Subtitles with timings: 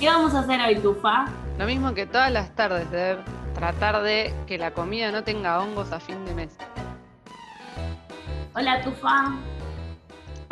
[0.00, 1.24] ¿Qué vamos a hacer hoy, Tufa?
[1.58, 3.18] Lo mismo que todas las tardes, Deb.
[3.52, 6.56] Tratar de que la comida no tenga hongos a fin de mes.
[8.54, 9.34] Hola, Tufa.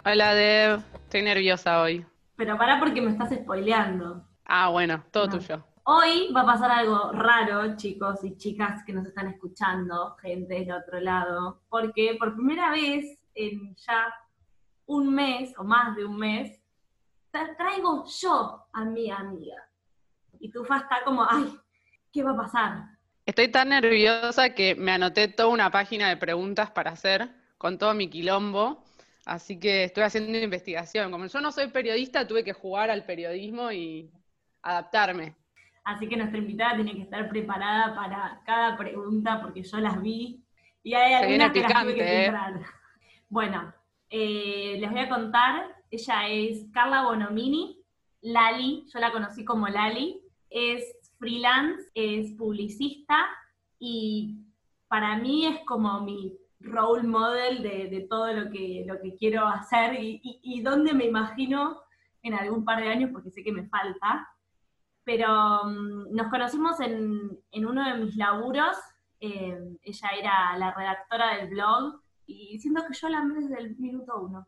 [0.05, 0.81] Hola, Deb.
[0.95, 2.05] Estoy nerviosa hoy.
[2.35, 4.25] Pero pará porque me estás spoileando.
[4.45, 5.65] Ah, bueno, todo tuyo.
[5.85, 10.73] Hoy va a pasar algo raro, chicos y chicas que nos están escuchando, gente del
[10.73, 14.13] otro lado, porque por primera vez en ya
[14.87, 16.61] un mes o más de un mes,
[17.57, 19.57] traigo yo a mi amiga.
[20.39, 21.57] Y Tufa está como, ay,
[22.13, 22.85] ¿qué va a pasar?
[23.25, 27.29] Estoy tan nerviosa que me anoté toda una página de preguntas para hacer
[27.59, 28.85] con todo mi quilombo.
[29.25, 31.11] Así que estoy haciendo investigación.
[31.11, 34.13] Como yo no soy periodista, tuve que jugar al periodismo y
[34.63, 35.35] adaptarme.
[35.83, 40.45] Así que nuestra invitada tiene que estar preparada para cada pregunta porque yo las vi
[40.83, 42.33] y hay algunas que las tuve que ¿eh?
[43.29, 43.75] Bueno,
[44.09, 45.76] eh, les voy a contar.
[45.97, 47.83] Ella es Carla Bonomini,
[48.21, 50.21] Lali, yo la conocí como Lali.
[50.51, 53.17] Es freelance, es publicista
[53.79, 54.45] y
[54.89, 59.95] para mí es como mi role model de, todo lo que, lo que quiero hacer
[59.99, 61.81] y, y, donde me imagino
[62.23, 64.29] en algún par de años, porque sé que me falta.
[65.03, 68.77] Pero mm, nos conocimos en, uno de mis laburos.
[69.19, 73.77] Eh, ella era la redactora del blog y siento que yo la amé desde el
[73.79, 74.47] minuto uno.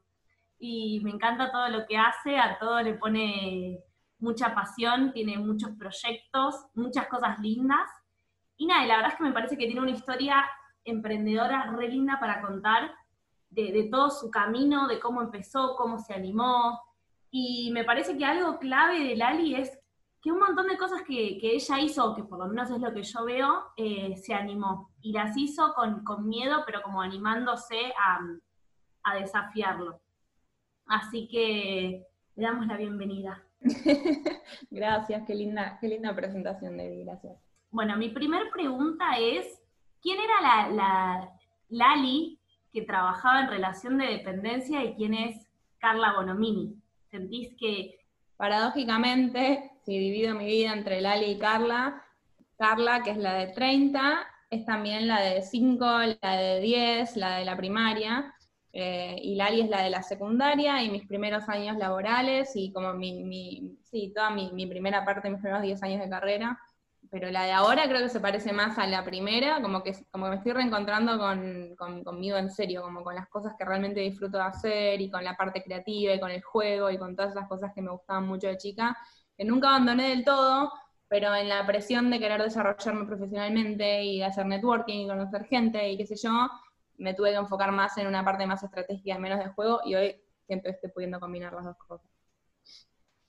[0.58, 3.78] Y me encanta todo lo que hace, a todo le pone
[4.18, 7.88] mucha pasión, tiene muchos proyectos, muchas cosas lindas.
[8.56, 10.44] Y nada, la verdad es que me parece que tiene una historia
[10.84, 12.92] emprendedora re linda para contar
[13.50, 16.80] de, todo su camino, de cómo empezó, cómo se animó.
[17.30, 19.78] Y me parece que algo clave de Lali es
[20.20, 23.02] que un montón de cosas que, ella hizo, que por lo menos es lo que
[23.02, 24.92] yo veo, eh, se animó.
[25.00, 28.18] Y las hizo con, miedo, pero como animándose a,
[29.04, 30.00] a desafiarlo.
[30.88, 33.42] Así que le damos la bienvenida.
[34.70, 37.36] gracias, qué linda, qué linda presentación, Debbie, gracias.
[37.70, 39.46] Bueno, mi primera pregunta es,
[40.00, 41.30] ¿quién era la,
[41.68, 42.40] Lali
[42.72, 45.46] que trabajaba en relación de dependencia y quién es
[45.78, 46.74] Carla Bonomini?
[47.10, 47.98] ¿Sentís que...
[48.38, 52.02] Paradójicamente, si divido mi vida entre Lali y Carla,
[52.56, 55.84] Carla, que es la de 30, es también la de 5,
[56.22, 58.34] la de 10, la de la primaria,
[58.80, 62.94] eh, y Lali es la de la secundaria y mis primeros años laborales y como
[62.94, 66.56] mi, mi sí, toda mi, mi, primera parte, mis primeros 10 años de carrera,
[67.10, 70.26] pero la de ahora creo que se parece más a la primera, como que, como
[70.26, 71.74] que me estoy reencontrando con,
[72.04, 75.36] conmigo en serio, como con las cosas que realmente disfruto de hacer y con la
[75.36, 78.46] parte creativa y con el juego y con todas esas cosas que me gustaban mucho
[78.46, 78.96] de chica,
[79.36, 80.72] que nunca abandoné del todo,
[81.08, 85.96] pero en la presión de querer desarrollarme profesionalmente y hacer networking y conocer gente y
[85.96, 86.48] qué sé yo,
[86.98, 89.94] me tuve que enfocar más en una parte más estratégica y menos de juego, y
[89.94, 92.10] hoy siento que estoy pudiendo combinar las dos cosas.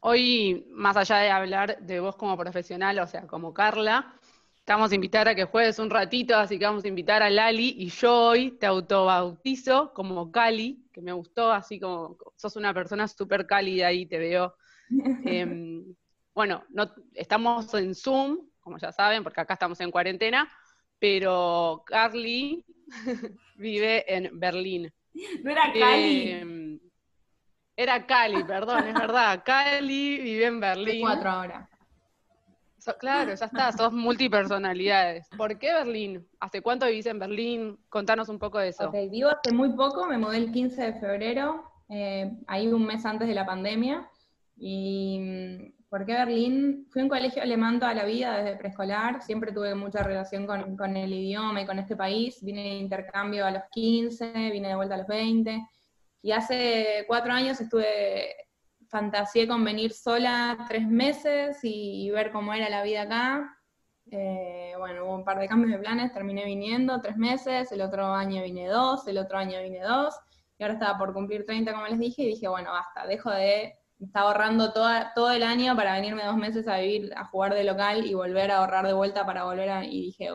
[0.02, 4.14] Hoy, más allá de hablar de vos como profesional, o sea, como Carla,
[4.64, 7.30] te vamos a invitar a que juegues un ratito, así que vamos a invitar a
[7.30, 12.74] Lali, y yo hoy te autobautizo como Cali, que me gustó, así como sos una
[12.74, 14.56] persona súper cálida y te veo.
[15.26, 15.96] Em,
[16.34, 20.50] bueno, no, estamos en Zoom, como ya saben, porque acá estamos en cuarentena,
[20.98, 22.66] pero Carly
[23.58, 24.92] vive en Berlín.
[25.44, 26.32] No era Cali.
[26.32, 26.80] Em,
[27.76, 29.42] era Cali, perdón, es verdad.
[29.46, 31.02] Cali vive en Berlín.
[31.02, 31.70] cuatro ahora.
[33.00, 35.28] claro, ya está, sos multipersonalidades.
[35.38, 36.28] ¿Por qué Berlín?
[36.40, 37.80] ¿Hace cuánto vivís en Berlín?
[37.90, 38.92] Contanos un poco de eso.
[38.92, 43.28] Vivo hace muy poco, me mudé el 15 de febrero, eh, ahí un mes antes
[43.28, 44.10] de la pandemia.
[44.58, 46.86] Y ¿Por qué Berlín?
[46.92, 51.12] Fui un colegio alemán toda la vida, desde preescolar, siempre tuve mucha relación con, el
[51.12, 52.44] idioma y con este país.
[52.44, 55.68] Vine de intercambio a los 15, vine de vuelta a los 20,
[56.22, 58.36] y hace cuatro años estuve,
[58.88, 63.58] fantaseé con venir sola tres meses y, ver cómo era la vida acá.
[64.12, 68.14] Eh, bueno, hubo un par de cambios de planes, terminé viniendo tres meses, el otro
[68.14, 70.14] año vine dos, el otro año vine dos,
[70.60, 73.79] y ahora estaba por cumplir 30, como les dije, y dije, bueno, basta, dejo de
[74.00, 77.64] estaba ahorrando toda, todo el año para venirme dos meses a vivir, a jugar de
[77.64, 80.30] local y volver a ahorrar de vuelta para volver a, y dije,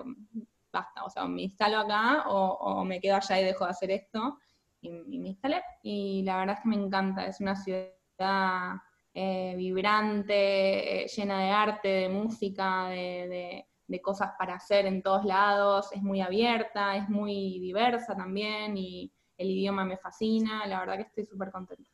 [0.72, 4.38] basta, o sea, me instalo acá o, me quedo allá y dejo de hacer esto.
[4.80, 5.62] Y, me instalé.
[5.82, 8.76] Y la verdad es que me encanta, es una ciudad
[9.14, 15.24] eh, vibrante, eh, llena de arte, de música, de, de cosas para hacer en todos
[15.24, 20.96] lados, es muy abierta, es muy diversa también y el idioma me fascina, la verdad
[20.96, 21.93] que estoy súper contenta.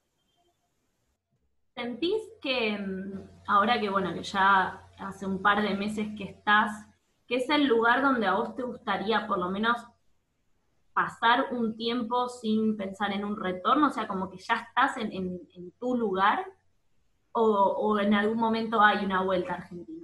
[1.75, 6.87] ¿Sentís que mm, ahora que bueno, que ya hace un par de meses que estás,
[7.27, 9.77] que es el lugar donde a vos te gustaría por lo menos
[10.93, 13.89] pasar un tiempo sin pensar en un retorno?
[13.89, 15.41] O sea, como que ya estás en,
[15.79, 16.45] tu lugar.
[17.33, 20.01] o, en algún momento hay una vuelta a Argentina?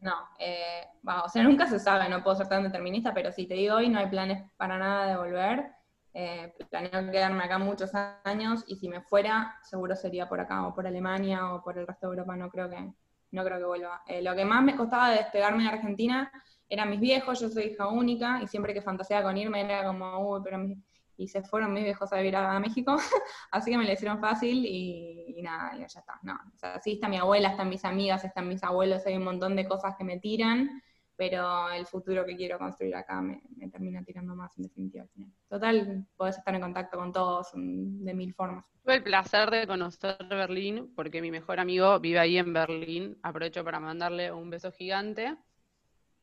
[0.00, 3.54] No, eh, o sea, nunca se sabe, no puedo ser tan determinista, pero si te
[3.54, 5.72] digo hoy, no hay planes para nada de volver.
[6.12, 7.92] Eh, planeo quedarme acá muchos
[8.24, 11.86] años y si me fuera, seguro sería por acá o por Alemania o por el
[11.86, 12.92] resto de Europa, no creo que,
[13.30, 14.02] no creo que vuelva.
[14.06, 16.32] Eh, lo que más me costaba de despegarme de Argentina
[16.68, 20.18] eran mis viejos, yo soy hija única y siempre que fantaseaba con irme era como,
[20.30, 20.78] uy, pero mis,
[21.20, 22.96] y se fueron mis viejos a vivir a México,
[23.52, 26.18] así que me lo hicieron fácil y, nada, ya está.
[26.22, 26.38] No,
[26.82, 29.94] sí está mi abuela, están mis amigas, están mis abuelos, hay un montón de cosas
[29.96, 30.82] que me tiran,
[31.20, 35.04] pero el futuro que quiero construir acá me, termina tirando más en definitiva.
[35.50, 38.64] Total, podés estar en contacto con todos de mil formas.
[38.82, 43.18] Tuve el placer de conocer Berlín porque mi mejor amigo vive ahí en Berlín.
[43.22, 45.36] Aprovecho para mandarle un beso gigante.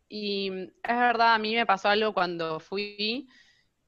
[0.10, 0.50] Y
[0.82, 3.30] es verdad, a mí me pasó algo cuando fui,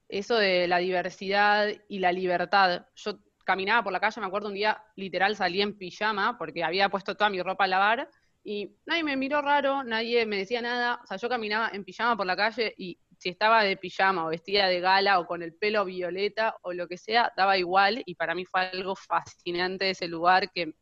[0.07, 2.85] eso de la diversidad y la libertad.
[2.93, 6.87] Yo caminaba por la calle, me acuerdo un día, literal salí en pijama porque había
[6.89, 8.09] puesto toda mi ropa a lavar
[8.49, 10.99] y nadie me miró raro, nadie me decía nada.
[11.03, 14.29] O sea, yo caminaba en pijama por la calle y si estaba de pijama o
[14.29, 18.15] vestida de gala o con el pelo violeta o lo que sea, daba igual y
[18.15, 20.73] para mí fue algo fascinante ese lugar que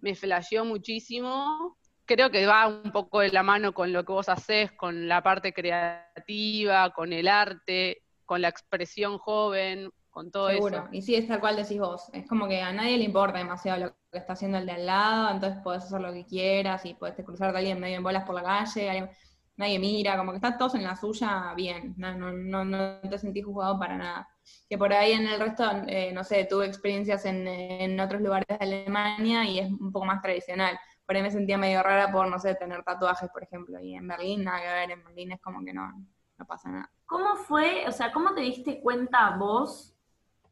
[0.00, 1.76] me flasheó muchísimo.
[2.06, 5.22] Creo que va un poco de la mano con lo que vos haces, con la
[5.22, 10.88] parte creativa, con el arte con la expresión joven, con todo Seguro.
[10.92, 12.08] Y sí, es tal cual decís vos.
[12.14, 14.86] Es como que a nadie le importa demasiado lo que está haciendo el de al
[14.86, 18.24] lado, entonces podés hacer lo que quieras y podés cruzar de alguien medio en bolas
[18.24, 19.10] por la calle,
[19.58, 23.44] nadie mira, como que están todos en la suya bien, no, no, no, te sentís
[23.44, 24.28] juzgado para nada.
[24.70, 28.46] Que por ahí en el resto, eh, no sé, tuve experiencias en, en otros lugares
[28.48, 30.78] de Alemania y es un poco más tradicional.
[31.04, 34.08] Por ahí me sentía medio rara por, no sé, tener tatuajes, por ejemplo, y en
[34.08, 35.92] Berlín nada que ver, en Berlín es como que no,
[36.38, 36.90] no pasa nada.
[37.04, 39.92] ¿Cómo fue, o sea, cómo te diste cuenta vos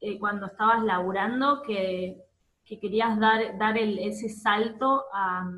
[0.05, 2.21] eh, cuando estabas laburando que,
[2.67, 5.49] querías dar, dar ese salto a,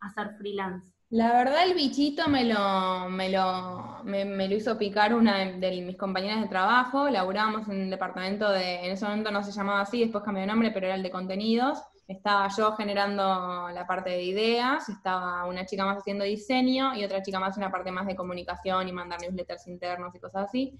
[0.00, 0.92] a, ser freelance?
[1.10, 5.96] La verdad el bichito me lo, me lo, me, lo hizo picar una de, mis
[5.96, 10.00] compañeras de trabajo, laburábamos en el departamento de, en ese momento no se llamaba así,
[10.00, 11.78] después cambió de nombre, pero era el de contenidos,
[12.08, 17.22] estaba yo generando la parte de ideas, estaba una chica más haciendo diseño y otra
[17.22, 20.76] chica más en la parte más de comunicación y mandar newsletters internos y cosas así.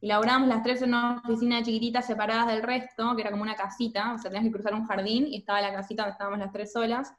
[0.00, 3.54] Y laburábamos las tres en una oficina chiquitita separadas del resto, que era como una
[3.54, 6.52] casita, o sea, tenías que cruzar un jardín y estaba la casita donde estábamos las
[6.52, 7.14] tres solas.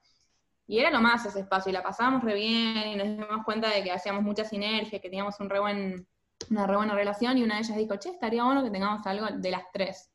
[0.67, 3.69] Y era lo más ese espacio, y la pasábamos re bien, y nos dimos cuenta
[3.69, 7.77] de que hacíamos mucha sinergia, que teníamos una re buena relación, y una de ellas
[7.77, 10.11] dijo, che, estaría bueno que tengamos algo de las tres.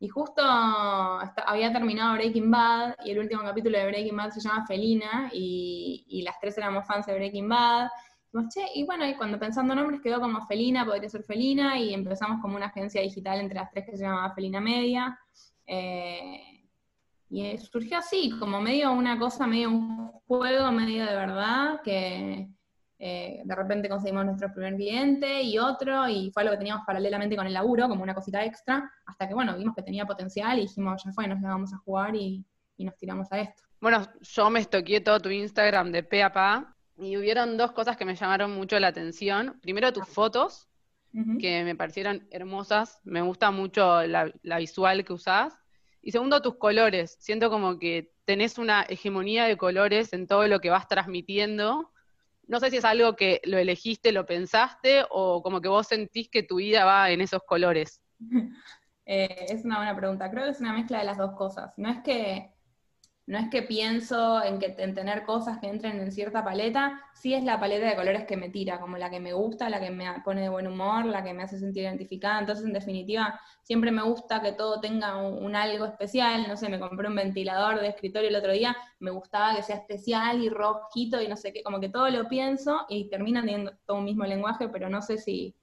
[0.00, 4.64] Y justo había terminado Breaking Bad y el último capítulo de Breaking Bad se llama
[4.64, 7.88] Felina y, las tres éramos fans de Breaking Bad.
[8.74, 12.56] Y bueno, y cuando pensando nombres quedó como Felina, podría ser Felina, y empezamos como
[12.56, 15.18] una agencia digital entre las tres que se llamaba Felina Media.
[15.66, 16.58] Eh,
[17.30, 22.48] y surgió así, como medio una cosa, medio un juego, medio de verdad, que,
[23.00, 27.36] eh, de repente conseguimos nuestro primer cliente y otro, y fue algo que teníamos paralelamente
[27.36, 30.62] con el laburo, como una cosita extra, hasta que, bueno, vimos que tenía potencial y
[30.62, 32.44] dijimos, ya fue, nos la vamos a jugar y,
[32.78, 33.64] nos tiramos a esto.
[33.80, 37.96] Bueno, yo me estoqué todo tu Instagram de pe a pa, y hubieron dos cosas
[37.96, 39.58] que me llamaron mucho la atención.
[39.60, 40.68] Primero, tus fotos,
[41.40, 45.58] que me parecieron hermosas, me gusta mucho la, la visual que usás.
[46.02, 47.16] Y segundo, tus colores.
[47.18, 51.92] Siento como que tenés una hegemonía de colores en todo lo que vas transmitiendo
[52.48, 56.30] no sé si es algo que lo elegiste, lo pensaste o como que vos sentís
[56.30, 58.02] que tu vida va en esos colores.
[59.10, 60.30] Eh, es una buena pregunta.
[60.30, 61.72] Creo que es una mezcla de las dos cosas.
[61.78, 62.52] No es que
[63.28, 67.34] no es que pienso en, que, en tener cosas que entren en cierta paleta, sí
[67.34, 69.90] es la paleta de colores que me tira, como la que me gusta, la que
[69.90, 72.40] me pone de buen humor, la que me hace sentir identificada.
[72.40, 76.48] Entonces, en definitiva, siempre me gusta que todo tenga un, algo especial.
[76.48, 79.76] No sé, me compré un ventilador de escritorio el otro día, me gustaba que sea
[79.76, 83.72] especial y rojito y no sé qué, como que todo lo pienso y termina teniendo
[83.84, 85.54] todo un mismo lenguaje, pero no sé si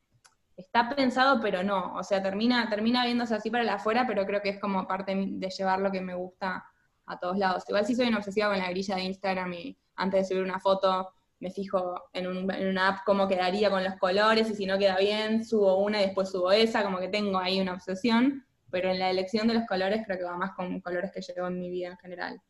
[0.56, 1.96] está pensado, pero no.
[1.96, 5.16] O sea, termina, termina viéndose así para la afuera, pero creo que es como parte
[5.16, 6.64] de llevar lo que me gusta
[7.06, 7.64] a todos lados.
[7.68, 10.60] Igual sí soy una obsesiva con la grilla de Instagram y antes de subir una
[10.60, 11.10] foto
[11.40, 15.46] me fijo en, una app cómo quedaría con los colores y si no queda bien,
[15.46, 19.10] subo una y después subo esa, como que tengo ahí una obsesión, pero en la
[19.10, 21.90] elección de los colores creo que va más con colores que llevo en mi vida
[21.90, 22.42] en general,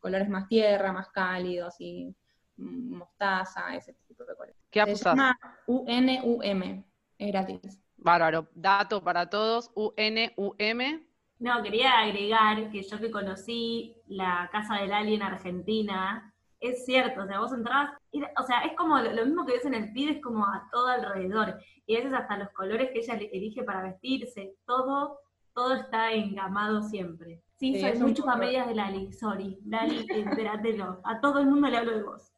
[0.00, 2.14] colores más tierra, más cálidos y
[2.56, 4.56] mostaza, ese tipo de colores.
[4.70, 6.84] ¿Qué Se llama UNUM,
[7.18, 7.80] es gratis.
[7.96, 11.06] Bárbaro, dato para todos, UNUM,
[11.40, 17.26] no, quería agregar que yo que conocí la Casa del Alien Argentina, es cierto, o
[17.26, 17.92] sea, vos entrabas,
[18.38, 20.88] o sea, es como lo, mismo que ves en el feed, es como a todo
[20.88, 21.58] alrededor.
[21.86, 25.18] Y a veces hasta los colores que ella elige para vestirse, todo,
[25.54, 27.42] todo está engamado siempre.
[27.56, 29.58] Sí, soy mucho medias de Lali, sorry.
[29.64, 31.00] Lali, enteratelo.
[31.04, 32.32] A todo el mundo le hablo de vos.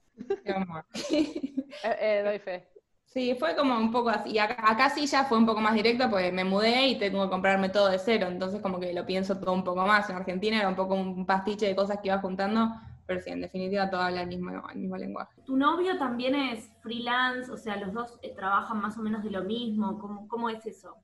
[0.45, 0.85] Qué amor.
[1.85, 2.69] Eh, eh, doy fe.
[3.13, 4.39] Sí, fue como un poco así.
[4.39, 7.69] Acá, sí ya fue un poco más directo, pues me mudé y tengo que comprarme
[7.69, 10.09] todo de cero, entonces como que lo pienso todo un poco más.
[10.09, 12.73] En Argentina era un poco un pastiche de cosas que iba juntando,
[13.05, 15.43] pero sí, en definitiva todo habla el mismo, el mismo lenguaje.
[15.45, 17.53] ¿Tu novio también es freelance?
[17.53, 19.99] O sea, los dos eh, trabajan más o menos de lo mismo.
[19.99, 20.97] ¿Cómo, cómo es eso?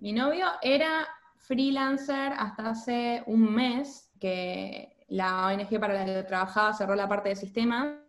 [0.00, 1.06] Mi novio era
[1.36, 7.28] freelancer hasta hace un mes que la ONG para la que trabajaba cerró la parte
[7.28, 8.00] de sistemas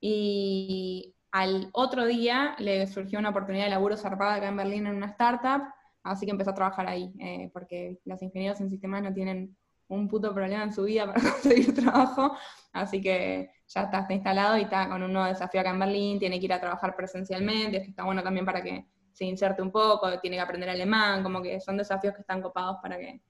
[0.00, 4.96] y al otro día le surgió una oportunidad de laburo zarpada acá en Berlín en
[4.96, 5.62] una startup,
[6.02, 9.56] así que empezó a trabajar ahí, eh, porque los ingenieros en sistemas no tienen
[9.88, 12.36] un puto problema en su vida para conseguir trabajo,
[12.72, 16.18] así que ya está, está instalado y está con un nuevo desafío acá en Berlín,
[16.18, 19.72] tiene que ir a trabajar presencialmente, que está bueno también para que se inserte un
[19.72, 23.20] poco, tiene que aprender alemán, como que son desafíos que están copados para que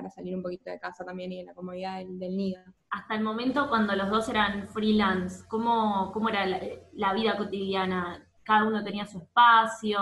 [0.00, 2.62] para salir un poquito de casa también y en la comodidad del, nido.
[2.90, 6.46] Hasta el momento cuando los dos eran freelance, ¿cómo, cómo era
[6.94, 8.26] la, vida cotidiana?
[8.42, 10.00] ¿Cada uno tenía su espacio?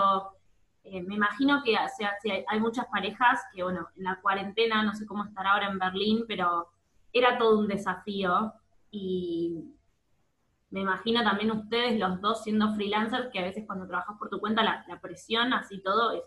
[0.85, 5.25] Eh, me imagino que hay muchas parejas que, bueno, en la cuarentena, no sé cómo
[5.25, 6.69] estará ahora en Berlín, pero
[7.11, 8.53] era todo un desafío
[8.91, 9.75] y
[10.69, 14.39] me imagino también ustedes los dos siendo freelancers, que a veces cuando trabajas por tu
[14.39, 16.23] cuenta la, presión, así todo, es,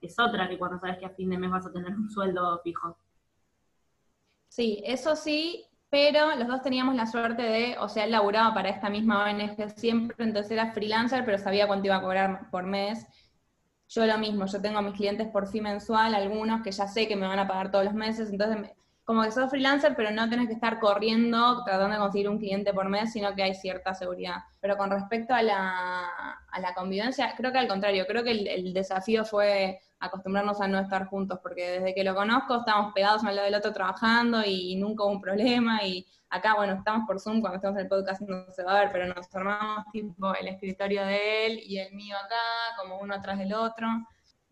[0.00, 2.60] es, otra que cuando sabes que a fin de mes vas a tener un sueldo
[2.64, 2.96] fijo.
[4.54, 8.68] Sí, eso sí, pero los dos teníamos la suerte de, o sea, él laburaba para
[8.68, 13.06] esta misma ONG siempre, entonces era freelancer, pero sabía cuánto iba a cobrar por mes.
[13.88, 17.08] Yo lo mismo, yo tengo a mis clientes por fin mensual, algunos que ya sé
[17.08, 18.72] que me van a pagar todos los meses, entonces
[19.04, 22.72] como que sos freelancer, pero no tenés que estar corriendo tratando de conseguir un cliente
[22.72, 24.36] por mes, sino que hay cierta seguridad.
[24.60, 28.72] Pero con respecto a la, a la convivencia, creo que al contrario, creo que el,
[28.72, 33.36] desafío fue acostumbrarnos a no estar juntos, porque desde que lo conozco estamos pegados al
[33.36, 35.82] lado del otro trabajando y nunca hubo un problema.
[35.84, 38.80] Y acá, bueno, estamos por Zoom, cuando estamos en el podcast no se va a
[38.82, 42.36] ver, pero nos armamos tipo el escritorio de él y el mío acá,
[42.80, 43.88] como uno atrás del otro.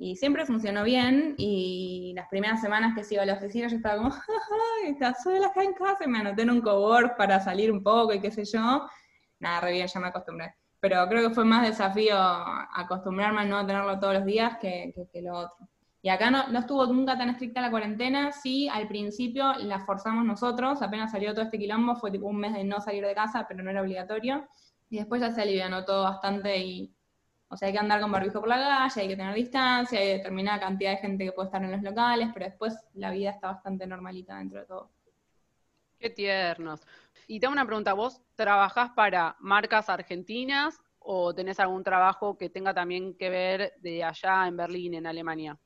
[0.03, 3.99] Y siempre funcionó bien y las primeras semanas que sigo a la oficina yo estaba
[3.99, 6.07] como, ¡ay, estás sola acá en casa!
[6.07, 8.89] Y me anoté en un cowork para salir un poco y qué sé yo.
[9.41, 10.55] Nada, re bien, ya me acostumbré.
[10.81, 15.21] Pero creo que fue más desafío acostumbrarme a no tenerlo todos los días que, que,
[15.21, 15.69] lo otro.
[16.01, 20.25] Y acá no, no, estuvo nunca tan estricta la cuarentena, sí, al principio la forzamos
[20.25, 23.45] nosotros, apenas salió todo este quilombo, fue tipo un mes de no salir de casa,
[23.47, 24.49] pero no era obligatorio.
[24.89, 26.95] Y después ya se alivianó todo bastante y,
[27.53, 30.07] o sea, hay que andar con barbijo por la calle, hay que tener distancia, hay
[30.07, 33.49] determinada cantidad de gente que puede estar en los locales, pero después la vida está
[33.49, 34.91] bastante normalita dentro de todo.
[35.99, 36.81] Qué tiernos.
[37.27, 42.73] Y tengo una pregunta, ¿vos trabajás para marcas argentinas o tenés algún trabajo que tenga
[42.73, 45.59] también que ver de allá en Berlín, en Alemania?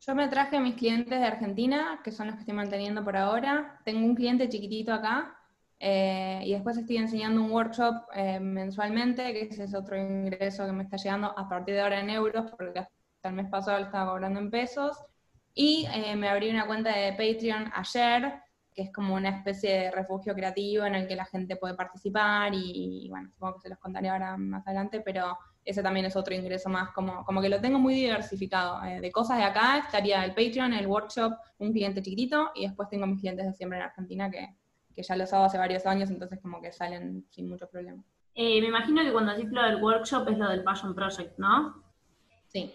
[0.00, 3.16] Yo me traje a mis clientes de Argentina, que son los que estoy manteniendo por
[3.16, 3.80] ahora.
[3.84, 5.36] Tengo un cliente chiquitito acá,
[5.84, 10.70] eh, y después estoy enseñando un workshop eh, mensualmente, que ese es otro ingreso que
[10.70, 13.86] me está llegando a partir de ahora en euros, porque hasta el mes pasado lo
[13.86, 14.96] estaba cobrando en pesos.
[15.54, 18.32] Y eh, me abrí una cuenta de Patreon ayer,
[18.72, 22.52] que es como una especie de refugio creativo en el que la gente puede participar
[22.54, 26.32] y, bueno, supongo que se los contaré ahora más adelante, pero ese también es otro
[26.32, 28.80] ingreso más, como, como que lo tengo muy diversificado.
[28.82, 33.04] de cosas de acá estaría el Patreon, el workshop, un cliente chiquitito y después tengo
[33.08, 34.61] mis clientes de siempre en Argentina que
[34.94, 38.02] que ya los hago hace varios años, entonces como que salen sin mucho problema.
[38.34, 41.82] Eh, me imagino que cuando decís lo del workshop es lo del Passion Project, ¿no?
[42.48, 42.72] Sí.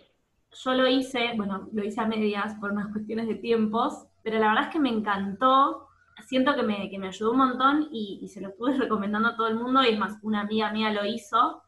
[0.51, 4.50] Yo lo hice, bueno, lo hice a medias por unas cuestiones de tiempos, pero la
[4.50, 5.88] verdad es que me encantó,
[6.25, 9.47] siento que me, que me ayudó un montón y, se lo estuve recomendando a todo
[9.47, 11.63] el mundo, y es más, una amiga mía lo hizo,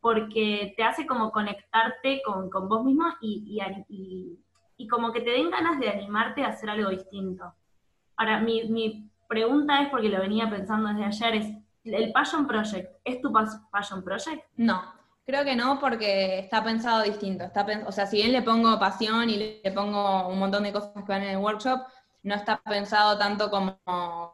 [0.00, 4.38] porque te hace como conectarte con, con vos mismo y, y,
[4.76, 7.52] y, como que te den ganas de animarte a hacer algo distinto.
[8.16, 11.54] Ahora, mi, mi pregunta es, porque lo venía pensando desde ayer, es,
[11.84, 13.32] ¿el Passion Project es tu
[13.70, 14.42] Passion Project?
[14.56, 14.82] No,
[15.24, 17.44] creo que no, porque está pensado distinto.
[17.44, 20.92] Está o sea, si bien le pongo pasión y le pongo un montón de cosas
[20.94, 21.82] que van en el workshop,
[22.22, 23.78] no está pensado tanto como,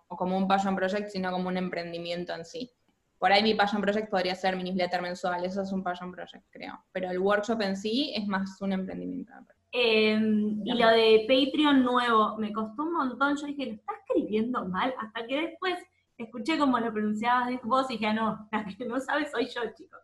[0.08, 2.72] como un Passion Project, sino como un emprendimiento en sí.
[3.18, 6.44] Por ahí mi Passion Project podría ser mi newsletter mensual, eso es un Passion Project,
[6.50, 6.84] creo.
[6.92, 9.32] Pero el workshop en sí es más un emprendimiento.
[9.76, 13.36] Em, y lo de Patreon nuevo, me costó un montón.
[13.36, 14.94] Yo dije, lo está escribiendo mal.
[14.96, 15.74] Hasta que después
[16.16, 19.62] escuché cómo lo pronunciabas vos y dije, ah, no, la que no sabe soy yo,
[19.76, 20.00] chicos.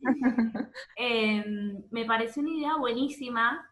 [0.96, 3.66] Em, me pareció una idea buenísima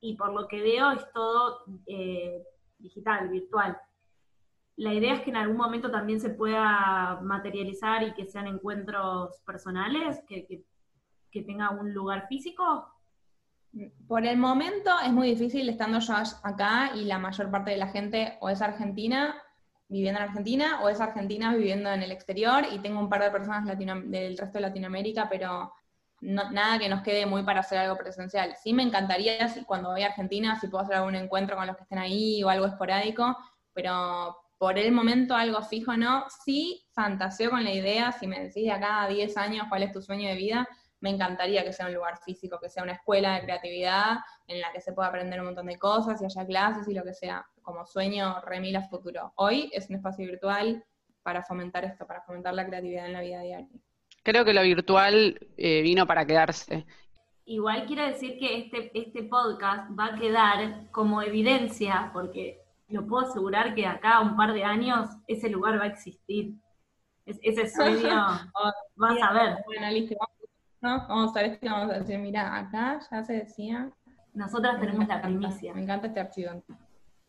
[0.00, 2.42] y por lo que veo es todo eh,
[2.78, 3.78] digital, virtual.
[4.74, 9.40] La idea es que en algún momento también se pueda materializar y que sean encuentros
[9.46, 10.64] personales, que, que,
[11.30, 12.89] que tenga un lugar físico.
[14.08, 17.88] Por el momento es muy difícil estando yo acá y la mayor parte de la
[17.88, 19.40] gente o es argentina
[19.88, 23.30] viviendo en Argentina o es argentina viviendo en el exterior y tengo un par de
[23.30, 25.72] personas del resto de Latinoamérica, pero
[26.20, 28.54] nada que nos quede muy para hacer algo presencial.
[28.62, 31.76] Sí me encantaría si, cuando voy a Argentina si puedo hacer algún encuentro con los
[31.76, 33.36] que estén ahí o algo esporádico,
[33.72, 36.24] pero por el momento algo fijo no.
[36.44, 39.92] Sí fantaseo con la idea, si me decís de acá a 10 años cuál es
[39.92, 40.68] tu sueño de vida,
[41.00, 44.70] me encantaría que sea un lugar físico, que sea una escuela de creatividad en la
[44.72, 47.46] que se pueda aprender un montón de cosas y haya clases y lo que sea,
[47.62, 49.32] como sueño remila futuro.
[49.36, 50.84] Hoy es un espacio virtual
[51.22, 53.68] para fomentar esto, para fomentar la creatividad en la vida diaria.
[54.22, 56.86] Creo que lo virtual eh, vino para quedarse.
[57.46, 63.26] Igual quiero decir que este, este podcast va a quedar como evidencia, porque lo puedo
[63.26, 66.54] asegurar que acá a un par de años ese lugar va a existir.
[67.24, 68.26] ese sueño,
[68.96, 69.56] vas a ver.
[69.66, 70.16] Bueno, listo,
[70.80, 71.06] ¿no?
[71.08, 73.90] Vamos a ver que vamos a decir, mira, acá ya se decía.
[74.32, 75.74] Nosotras tenemos la primicia.
[75.74, 76.62] Me encanta este archivo.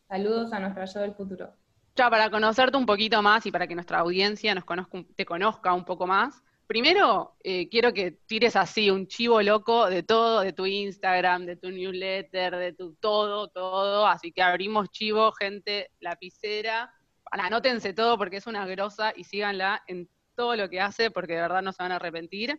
[0.08, 1.52] Saludos a nuestra yo del futuro.
[1.94, 5.74] Ya, para conocerte un poquito más y para que nuestra audiencia nos conozca, te conozca
[5.74, 6.42] un poco más,
[6.72, 11.56] primero eh, quiero que tires así un chivo loco de todo, de tu Instagram, de
[11.56, 14.06] tu newsletter, de tu todo, todo.
[14.06, 16.90] Así que abrimos chivo, gente, lapicera.
[17.30, 21.42] Anótense todo porque es una grosa y síganla en todo lo que hace porque de
[21.42, 22.58] verdad no se van a arrepentir.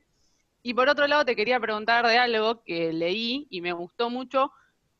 [0.65, 4.49] Y por otro lado, te quería preguntar de algo que leí y me gustó mucho.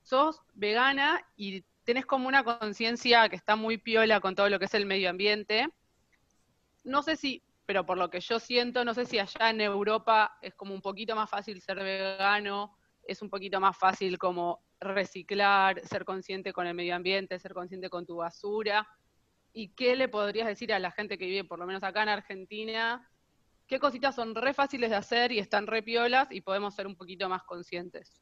[0.02, 4.66] Sos vegana y tenés como una conciencia que está muy piola con todo lo que
[4.66, 5.70] es el medio ambiente.
[6.84, 10.38] No sé si, pero por lo que yo siento, no sé si allá en Europa
[10.42, 12.78] es como un poquito más fácil ser vegano,
[13.08, 17.90] es un poquito más fácil como reciclar, ser consciente con el medio ambiente, ser consciente
[17.90, 18.86] con tu basura.
[19.54, 22.10] ¿Y qué le podrías decir a la gente que vive, por lo menos acá en
[22.10, 23.10] Argentina,
[23.68, 26.96] qué cositas son re fáciles de hacer y están re piolas y podemos ser un
[26.96, 28.22] poquito más conscientes.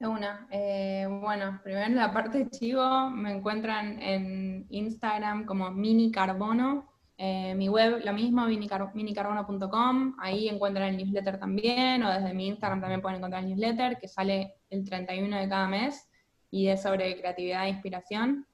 [0.00, 0.46] Una.
[0.50, 6.92] Eh, bueno, primero la parte de chivo me encuentran en Instagram como Mini Carbono.
[7.16, 10.16] Eh, mi web, lo mismo, minicarbono.com.
[10.18, 14.06] Ahí encuentran el newsletter también, o desde mi Instagram también pueden encontrar el newsletter, que
[14.06, 16.10] sale el 31 de cada mes
[16.50, 18.46] y es sobre creatividad e inspiración.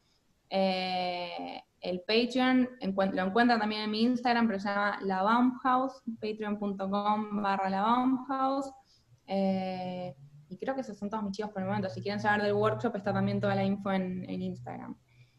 [0.48, 7.42] Eh, el Patreon, lo encuentran también en mi Instagram, pero se llama La Baumhaus, patreon.com
[7.42, 8.72] barra La Baumhaus.
[9.26, 10.14] Eh,
[10.48, 11.90] y creo que esos son todos mis chicos por el momento.
[11.90, 14.96] Si quieren saber del workshop, está también toda la info en, Instagram.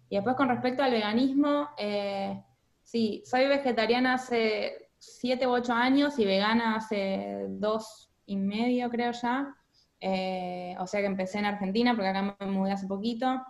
[0.10, 2.44] Y después con respecto al veganismo, eh,
[2.84, 9.14] sí, soy vegetariana hace 7 u 8 años y vegana hace dos y medio, creo
[9.14, 9.56] ya.
[10.02, 13.42] Eh, o sea que empecé en Argentina, porque acá me mudé hace poquito.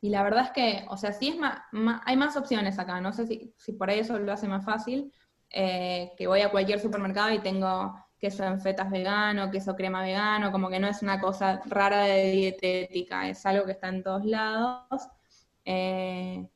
[0.00, 1.60] Y la verdad es que, o sea, sí es más,
[2.04, 5.12] hay más opciones acá, no sé si, por ahí eso lo hace más fácil,
[5.50, 10.52] eh, que voy a cualquier supermercado y tengo queso en fetas vegano, queso crema vegano,
[10.52, 14.24] como que no es una cosa rara de dietética, es algo que está en todos
[14.24, 15.08] lados.
[15.64, 16.46] Eh,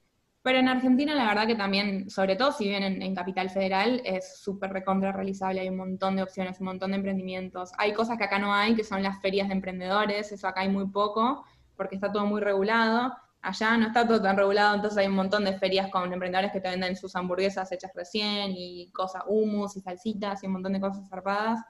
[0.42, 4.38] pero en Argentina la verdad que también, sobre todo si viven en, Capital Federal, es
[4.38, 7.72] súper recontra realizable, hay un montón de opciones, un montón de emprendimientos.
[7.76, 10.70] Hay cosas que acá no hay, que son las ferias de emprendedores, eso acá hay
[10.70, 11.44] muy poco,
[11.76, 15.44] porque está todo muy regulado, Allá no está todo tan regulado, entonces hay un montón
[15.44, 19.80] de ferias con emprendedores que te venden sus hamburguesas hechas recién y cosas, humus y
[19.80, 21.60] salsitas y un montón de cosas zarpadas.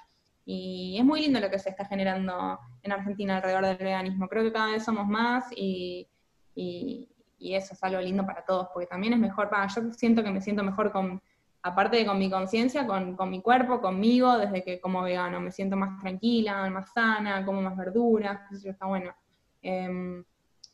[0.45, 4.27] Y es muy lindo lo que se está generando en Argentina alrededor del veganismo.
[4.29, 6.09] Creo que cada vez somos más y,
[6.57, 10.31] y, eso es algo lindo para todos, porque también es mejor para, yo siento que
[10.31, 11.23] me siento mejor con,
[11.63, 15.51] aparte de con mi conciencia, con, con, mi cuerpo, conmigo, desde que como vegano, me
[15.51, 19.15] siento más tranquila, más sana, como más verduras, eso está bueno.
[19.63, 20.25] Em,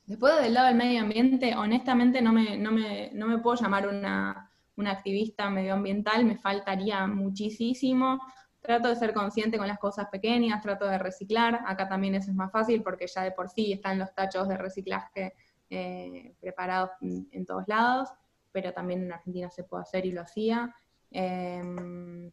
[0.07, 3.89] Después del lado del medio ambiente, honestamente no me, no me, no me puedo llamar
[3.89, 8.21] una, una, activista medioambiental, me faltaría muchísimo.
[8.61, 11.61] Trato de ser consciente con las cosas pequeñas, trato de reciclar.
[11.67, 14.57] Acá también eso es más fácil porque ya de por sí están los tachos de
[14.57, 15.35] reciclaje
[15.71, 18.09] eh, preparados en, todos lados,
[18.53, 20.73] pero también en Argentina se puede hacer y lo hacía.
[21.11, 22.31] Em,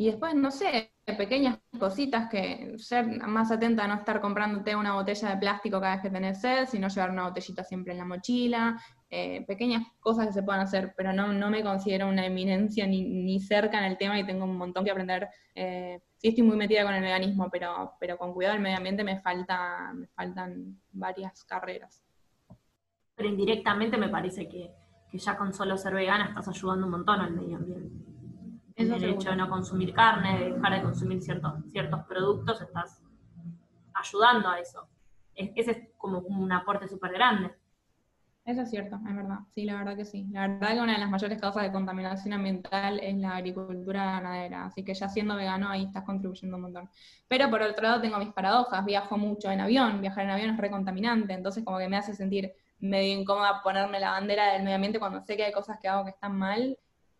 [0.00, 4.94] y después, no sé, pequeñas cositas que ser más atenta a no estar comprándote una
[4.94, 8.04] botella de plástico cada vez que tenés sed, sino llevar una botellita siempre en la
[8.04, 8.80] mochila,
[9.10, 13.02] eh, pequeñas cosas que se puedan hacer, pero no, no me considero una eminencia ni,
[13.02, 15.28] ni, cerca en el tema y tengo un montón que aprender.
[15.52, 19.02] Eh, sí estoy muy metida con el veganismo, pero, pero con cuidado del medio ambiente
[19.02, 22.04] me, falta, me faltan varias carreras.
[23.16, 24.70] Pero indirectamente me parece que,
[25.10, 27.97] que ya con solo ser vegana estás ayudando un montón al medio ambiente
[28.78, 33.02] el derecho de no consumir carne, de dejar de consumir ciertos, ciertos productos, estás
[33.94, 34.88] ayudando a eso.
[35.34, 37.50] ese es como un aporte súper grande.
[38.48, 39.40] Eso es cierto, es verdad.
[39.54, 40.26] Sí, la verdad que sí.
[40.30, 44.64] La verdad que una de las mayores causas de contaminación ambiental es la agricultura ganadera.
[44.64, 46.90] Así que ya siendo vegano ahí estás contribuyendo un montón.
[47.28, 48.86] Pero por otro lado tengo mis paradojas.
[48.86, 50.00] Viajo mucho en avión.
[50.00, 51.34] Viajar en avión es recontaminante.
[51.34, 55.20] Entonces como que me hace sentir medio incómoda ponerme la bandera del medio ambiente cuando
[55.20, 56.78] sé que hay cosas que hago que están mal.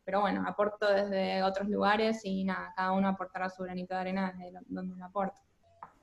[0.09, 4.33] Pero bueno, aporto desde otros lugares y nada, cada uno aportará su granito de arena
[4.39, 5.39] desde donde lo aporta.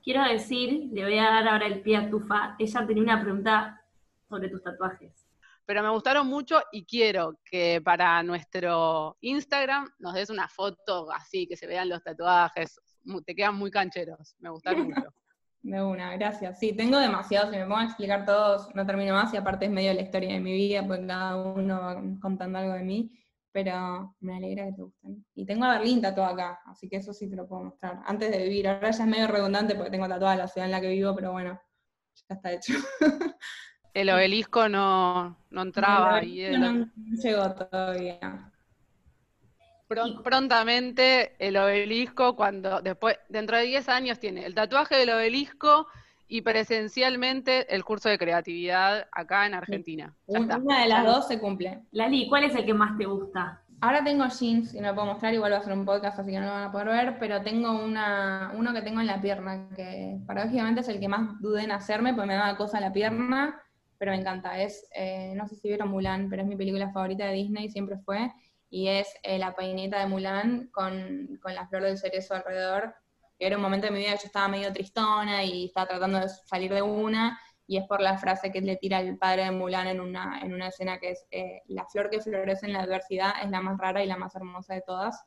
[0.00, 2.54] Quiero decir, le voy a dar ahora el pie a Tufa.
[2.56, 3.82] Ella tenía una pregunta
[4.28, 5.26] sobre tus tatuajes.
[5.64, 11.48] Pero me gustaron mucho y quiero que para nuestro Instagram nos des una foto así,
[11.48, 12.80] que se vean los tatuajes.
[13.24, 15.12] Te quedan muy cancheros, me gustaron mucho.
[15.62, 16.60] De una, gracias.
[16.60, 19.70] Sí, tengo demasiados, si me pongo a explicar todos, no termino más, y aparte es
[19.72, 23.10] medio la historia de mi vida, pues cada uno va contando algo de mí,
[23.56, 25.24] pero me alegra que te gusten.
[25.34, 28.02] Y tengo a Berlín tatuado acá, así que eso sí te lo puedo mostrar.
[28.04, 30.80] Antes de vivir, ahora ya es medio redundante porque tengo tatuada la ciudad en la
[30.82, 31.58] que vivo, pero bueno,
[32.28, 32.74] ya está hecho.
[33.94, 36.22] El obelisco no, no entraba.
[36.22, 36.86] y no
[37.22, 38.52] llegó todavía.
[40.22, 45.86] prontamente el obelisco, cuando después, dentro de 10 años tiene el tatuaje del obelisco
[46.28, 50.16] y presencialmente el curso de creatividad acá en Argentina.
[50.26, 51.82] Una de las dos se cumple.
[51.92, 53.62] Lali, ¿cuál es el que más te gusta?
[53.80, 56.30] Ahora tengo jeans y no lo puedo mostrar, igual va a ser un podcast, así
[56.30, 59.20] que no lo van a poder ver, pero tengo una, uno que tengo en la
[59.20, 62.84] pierna, que paradójicamente es el que más dudé en hacerme, porque me da cosa en
[62.84, 63.60] la pierna,
[63.98, 64.60] pero me encanta.
[64.60, 67.98] Es, eh, no sé si vieron Mulan, pero es mi película favorita de Disney, siempre
[67.98, 68.32] fue,
[68.70, 72.94] y es eh, la peineta de Mulan con, con, la flor del cerezo alrededor.
[73.38, 76.28] Era un momento de mi vida que yo estaba medio tristona y estaba tratando de
[76.28, 79.88] salir de una, y es por la frase que le tira el padre de Mulan
[79.88, 83.32] en una, en una escena que es, eh, la flor que florece en la adversidad
[83.42, 85.24] es la más rara y la más hermosa de todas.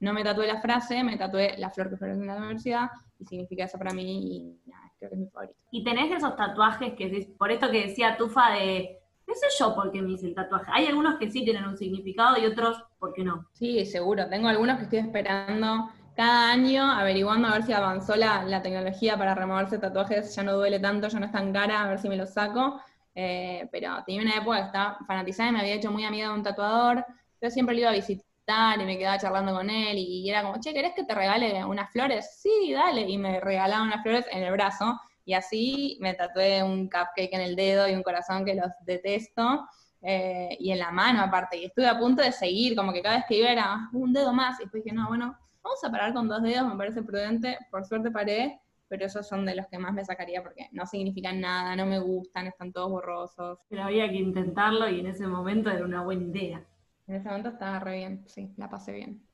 [0.00, 3.26] No me tatué la frase, me tatué la flor que florece en la adversidad, y
[3.26, 5.58] significa eso para mí, y nada, creo que es mi favorito.
[5.70, 9.92] Y tenés esos tatuajes que, por esto que decía Tufa de, no sé yo por
[9.92, 10.70] qué me hice el tatuaje.
[10.74, 13.46] Hay algunos que sí tienen un significado y otros, ¿por qué no?
[13.52, 14.28] Sí, seguro.
[14.28, 19.16] Tengo algunos que estoy esperando cada año, averiguando a ver si avanzó la, la tecnología
[19.16, 22.08] para removerse tatuajes, ya no duele tanto, ya no es tan cara, a ver si
[22.08, 22.80] me los saco.
[23.14, 26.42] Eh, pero tenía una época que fanatizada y me había hecho muy amiga de un
[26.42, 27.04] tatuador.
[27.40, 30.60] Yo siempre lo iba a visitar y me quedaba charlando con él y era como,
[30.60, 32.38] che, ¿querés que te regale unas flores?
[32.40, 33.02] Sí, dale.
[33.02, 37.40] Y me regalaba unas flores en el brazo y así me tatué un cupcake en
[37.40, 39.68] el dedo y un corazón que los detesto.
[40.04, 43.16] Eh, y en la mano aparte, y estuve a punto de seguir, como que cada
[43.16, 46.12] vez que iba era un dedo más, y después dije, no, bueno, vamos a parar
[46.12, 49.78] con dos dedos, me parece prudente, por suerte paré, pero esos son de los que
[49.78, 53.58] más me sacaría porque no significan nada, no me gustan, están todos borrosos.
[53.68, 56.66] Pero había que intentarlo y en ese momento era una buena idea.
[57.06, 59.26] En ese momento estaba re bien, sí, la pasé bien.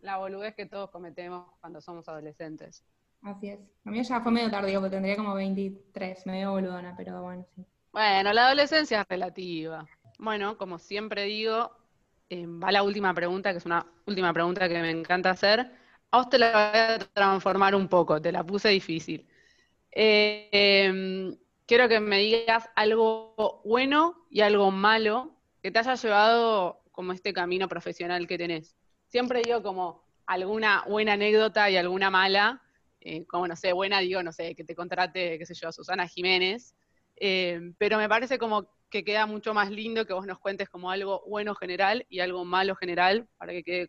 [0.00, 2.84] La boludez que todos cometemos cuando somos adolescentes.
[3.22, 3.60] Así es.
[3.84, 7.64] A mí ya fue medio tardío, porque tendría como 23, medio boludona, pero bueno, sí.
[7.92, 9.86] Bueno, la adolescencia es relativa.
[10.18, 11.70] Bueno, como siempre digo,
[12.30, 15.70] eh, va la última pregunta, que es una última pregunta que me encanta hacer.
[16.10, 19.26] A usted la voy a transformar un poco, te la puse difícil.
[19.92, 21.36] Eh, em,
[21.66, 27.32] quiero que me digas algo bueno y algo malo que te haya llevado como este
[27.32, 28.76] camino profesional que tenés.
[29.06, 32.62] Siempre digo como alguna buena anécdota y alguna mala,
[33.00, 36.06] eh, como no sé, buena digo, no sé, que te contrate, qué sé yo, Susana
[36.06, 36.74] Jiménez,
[37.16, 40.90] eh, pero me parece como que queda mucho más lindo que vos nos cuentes como
[40.90, 43.88] algo bueno general y algo malo general para que quede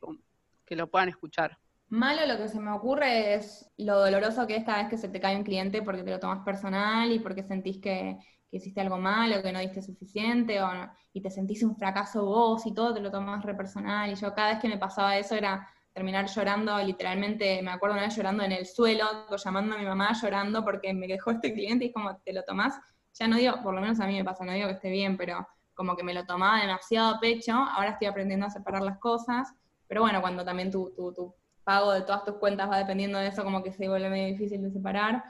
[0.66, 1.58] que lo puedan escuchar.
[1.88, 5.10] Malo lo que se me ocurre es lo doloroso que es cada vez que se
[5.10, 8.18] te cae un cliente porque te lo tomas personal y porque sentís que,
[8.52, 10.70] hiciste algo malo, que no diste suficiente, o
[11.14, 14.12] y te sentís un fracaso vos y todo, te lo tomás re personal.
[14.12, 18.06] Y yo cada vez que me pasaba eso era terminar llorando, literalmente, me acuerdo una
[18.06, 21.86] vez llorando en el suelo, llamando a mi mamá llorando porque me dejó este cliente
[21.86, 22.80] y es como, te lo tomás,
[23.20, 25.18] ya no digo, por lo menos a mí me pasa, no digo que esté bien,
[25.18, 28.98] pero como que me lo tomaba demasiado a pecho, ahora estoy aprendiendo a separar las
[28.98, 29.54] cosas,
[29.88, 33.28] pero bueno, cuando también tu, tu, tu pago de todas tus cuentas va dependiendo de
[33.28, 35.24] eso, como que se vuelve medio difícil de separar,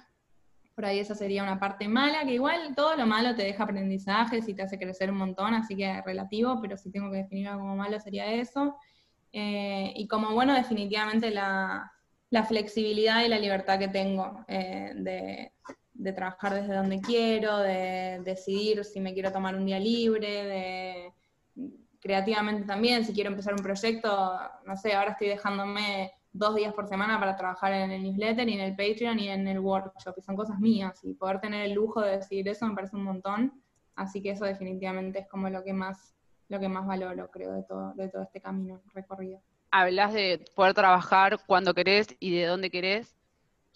[0.80, 4.48] por ahí esa sería una parte mala, que igual todo lo malo te deja aprendizajes
[4.48, 7.64] y te hace crecer un montón, así que relativo, pero si tengo que definir algo
[7.64, 8.78] como malo sería eso.
[9.34, 11.92] Eh, y como bueno, definitivamente la,
[12.48, 15.52] flexibilidad y la libertad que tengo eh, de,
[16.00, 21.14] de, trabajar desde donde quiero, de decidir si me quiero tomar un día libre, de
[22.00, 26.88] creativamente también, si quiero empezar un proyecto, no sé, ahora estoy dejándome dos días por
[26.88, 30.22] semana para trabajar en el newsletter y en el Patreon y en el workshop, y
[30.22, 33.62] son cosas mías, y poder tener el lujo de decir eso me parece un montón,
[33.96, 36.16] así que eso definitivamente es como lo que más,
[36.48, 39.42] lo que más valoro, creo, de todo, de todo este camino recorrido.
[39.72, 43.19] Hablas de poder trabajar cuando querés y de dónde querés.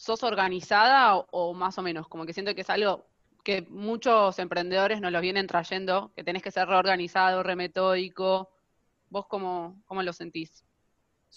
[0.03, 2.09] ¿Sos organizada o, más o menos?
[2.09, 3.05] Como que siento que es algo
[3.41, 8.49] que muchos emprendedores nos los vienen trayendo, que tenés que ser reorganizado, remetódico.
[9.09, 10.65] ¿Vos cómo, cómo lo sentís?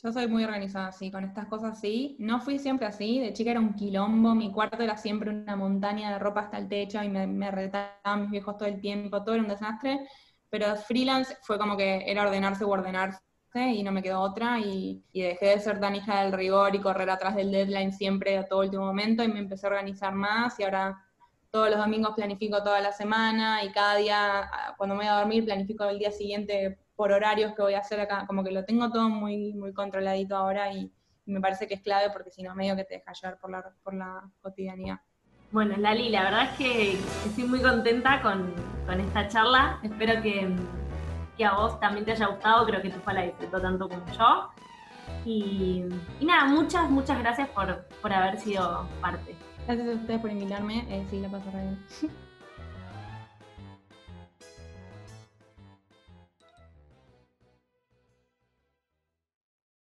[0.03, 2.17] Yo soy muy organizada, sí, con estas cosas sí.
[2.19, 6.11] No fui siempre así, de chica era un quilombo, mi cuarto era siempre una montaña
[6.11, 9.37] de ropa hasta el techo y me, me retaban mis viejos todo el tiempo, todo
[9.37, 10.09] era un desastre.
[10.51, 13.21] Pero freelance fue como que era ordenarse o ordenarse
[13.57, 17.11] y no me quedó otra y, dejé de ser tan hija del rigor y correr
[17.11, 20.65] atrás del deadline siempre a todo último momento y me empecé a organizar más y
[20.65, 21.03] ahora
[21.51, 25.45] todos los domingos planifico toda la semana y cada día, cuando me voy a dormir,
[25.45, 28.91] planifico el día siguiente por horarios que voy a hacer acá, como que lo tengo
[28.91, 30.93] todo muy, muy controladito ahora y,
[31.29, 33.65] me parece que es clave porque si no, medio que te deja llevar por la,
[33.83, 35.01] por la cotidianidad.
[35.51, 36.93] Bueno, Lali, la verdad es que
[37.27, 38.55] estoy muy contenta con,
[38.87, 39.81] con esta charla.
[39.83, 40.55] Espero que,
[41.37, 42.67] que, a vos también te haya gustado.
[42.67, 44.51] Creo que tu la disfrutó tanto como yo.
[45.25, 45.85] Y,
[46.21, 49.37] nada, muchas, muchas gracias por, por haber sido parte.
[49.67, 50.87] Gracias a ustedes por invitarme.
[50.89, 51.79] Eh, sí, la paso bien.